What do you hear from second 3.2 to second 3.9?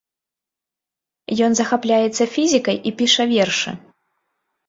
вершы.